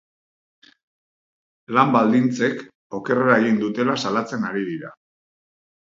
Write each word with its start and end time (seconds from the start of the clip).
Lan 1.77 1.93
baldintzek 1.97 2.65
okerrera 3.01 3.37
egin 3.43 3.61
dutela 3.65 3.99
salatzen 4.05 4.49
ari 4.51 4.65
dira. 4.71 4.95